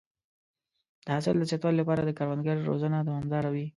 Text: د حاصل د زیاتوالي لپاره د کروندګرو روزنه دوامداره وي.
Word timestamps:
د 1.05 1.07
حاصل 1.15 1.35
د 1.39 1.43
زیاتوالي 1.49 1.77
لپاره 1.81 2.01
د 2.03 2.09
کروندګرو 2.17 2.67
روزنه 2.71 2.97
دوامداره 3.07 3.49
وي. 3.55 3.67